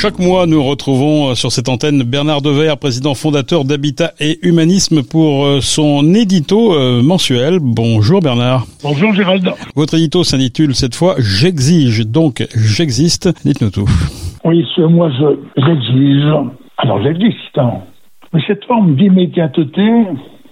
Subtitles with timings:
[0.00, 5.44] Chaque mois, nous retrouvons sur cette antenne Bernard Dever, président fondateur d'Habitat et Humanisme pour
[5.44, 7.58] euh, son édito euh, mensuel.
[7.60, 8.64] Bonjour Bernard.
[8.82, 9.52] Bonjour Gérald.
[9.76, 13.28] Votre édito s'intitule cette fois J'exige, donc j'existe.
[13.44, 13.90] Dites-nous tout.
[14.42, 16.32] Oui, ce mois, je, j'exige.
[16.78, 17.58] Alors j'existe.
[17.58, 17.82] Hein.
[18.32, 19.82] Mais cette forme d'immédiateté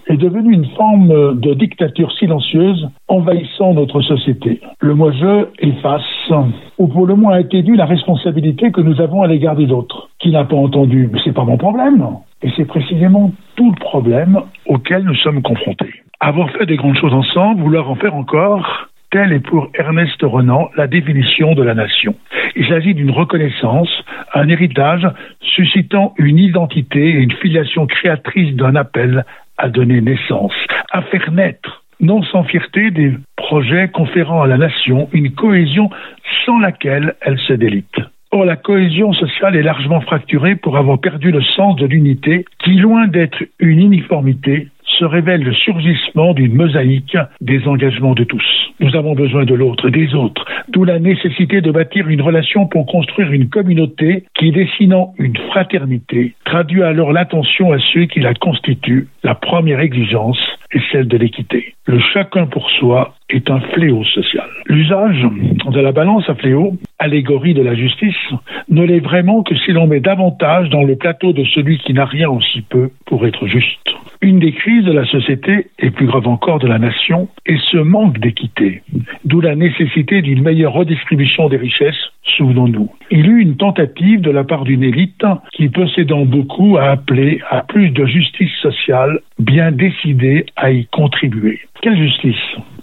[0.08, 4.60] est devenue une forme de dictature silencieuse envahissant notre société.
[4.80, 6.32] Le moi-je efface,
[6.78, 10.08] ou pour le moins atténue la responsabilité que nous avons à l'égard des autres.
[10.18, 12.04] Qui n'a pas entendu c'est pas mon problème.
[12.42, 15.92] Et c'est précisément tout le problème auquel nous sommes confrontés.
[16.20, 20.68] Avoir fait des grandes choses ensemble, vouloir en faire encore, Telle est pour Ernest Renan
[20.76, 22.14] la définition de la nation.
[22.58, 23.88] Il s'agit d'une reconnaissance,
[24.34, 25.06] un héritage
[25.40, 29.24] suscitant une identité et une filiation créatrice d'un appel
[29.58, 30.52] à donner naissance,
[30.90, 35.88] à faire naître, non sans fierté, des projets conférant à la nation une cohésion
[36.44, 37.94] sans laquelle elle se délite.
[38.32, 42.74] Or, la cohésion sociale est largement fracturée pour avoir perdu le sens de l'unité qui,
[42.74, 44.66] loin d'être une uniformité,
[44.98, 48.44] se révèle le surgissement d'une mosaïque des engagements de tous.
[48.80, 52.86] Nous avons besoin de l'autre, des autres, d'où la nécessité de bâtir une relation pour
[52.86, 59.08] construire une communauté qui, dessinant une fraternité, traduit alors l'attention à ceux qui la constituent.
[59.22, 60.38] La première exigence
[60.72, 61.74] est celle de l'équité.
[61.86, 64.48] Le chacun pour soi est un fléau social.
[64.66, 65.26] L'usage
[65.70, 68.16] de la balance à fléau, allégorie de la justice,
[68.68, 72.04] ne l'est vraiment que si l'on met davantage dans le plateau de celui qui n'a
[72.04, 73.88] rien aussi peu pour être juste.
[74.20, 77.78] Une des crises de la société, et plus grave encore de la nation, est ce
[77.78, 78.82] manque d'équité,
[79.24, 82.90] d'où la nécessité d'une meilleure redistribution des richesses, souvenons-nous.
[83.10, 87.40] Il y eut une tentative de la part d'une élite qui, possédant beaucoup, a appelé
[87.48, 91.60] à plus de justice sociale, bien décidée à y contribuer.
[91.80, 92.34] Quelle justice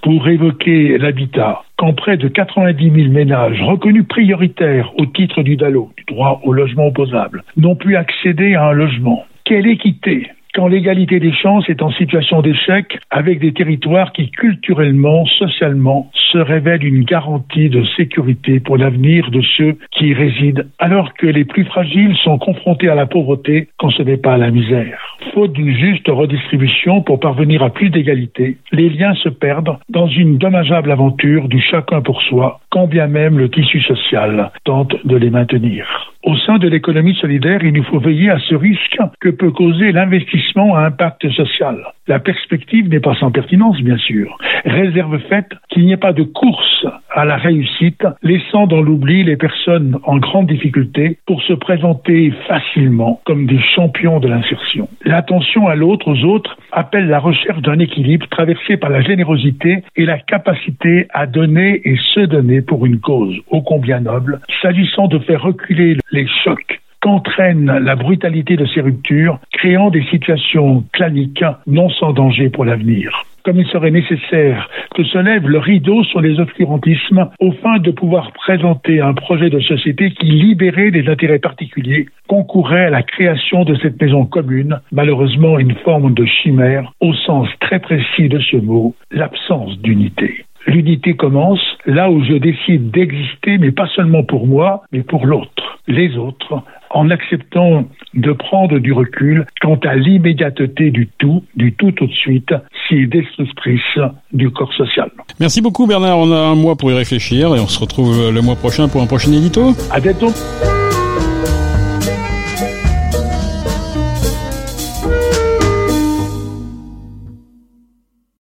[0.02, 5.91] Pour évoquer l'habitat, quand près de 90 000 ménages reconnus prioritaires au titre du DALO,
[5.97, 9.25] du droit au logement opposable, n'ont pu accéder à un logement?
[9.44, 15.26] Quelle équité quand l'égalité des chances est en situation d'échec avec des territoires qui culturellement,
[15.26, 21.14] socialement se révèlent une garantie de sécurité pour l'avenir de ceux qui y résident, alors
[21.14, 24.50] que les plus fragiles sont confrontés à la pauvreté quand ce n'est pas à la
[24.50, 25.18] misère.
[25.34, 30.38] Faute d'une juste redistribution pour parvenir à plus d'égalité, les liens se perdent dans une
[30.38, 35.30] dommageable aventure du chacun pour soi, quand bien même le tissu social tente de les
[35.30, 36.15] maintenir.
[36.25, 39.91] Au sein de l'économie solidaire, il nous faut veiller à ce risque que peut causer
[39.91, 41.78] l'investissement à impact social.
[42.08, 44.36] La perspective n'est pas sans pertinence, bien sûr.
[44.66, 49.38] Réserve faite qu'il n'y ait pas de course à la réussite, laissant dans l'oubli les
[49.38, 54.90] personnes en grande difficulté pour se présenter facilement comme des champions de l'insertion.
[55.03, 60.06] L'attention à l'autre, aux autres, appelle la recherche d'un équilibre traversé par la générosité et
[60.06, 65.20] la capacité à donner et se donner pour une cause ô combien noble, s'agissant de
[65.20, 71.90] faire reculer les chocs qu'entraîne la brutalité de ces ruptures, créant des situations claniques non
[71.90, 76.39] sans danger pour l'avenir comme il serait nécessaire que se lève le rideau sur les
[76.39, 82.07] obscurantismes au fin de pouvoir présenter un projet de société qui, libéré des intérêts particuliers,
[82.28, 87.47] concourait à la création de cette maison commune, malheureusement une forme de chimère au sens
[87.59, 90.45] très précis de ce mot, l'absence d'unité.
[90.66, 95.77] L'unité commence là où je décide d'exister, mais pas seulement pour moi, mais pour l'autre,
[95.88, 97.85] les autres, en acceptant
[98.16, 102.53] de prendre du recul quant à l'immédiateté du tout, du tout tout de suite,
[102.88, 104.00] si destructrice
[104.34, 105.09] du corps social.
[105.40, 108.42] Merci beaucoup Bernard, on a un mois pour y réfléchir et on se retrouve le
[108.42, 109.74] mois prochain pour un prochain édito.
[109.92, 110.31] À bientôt.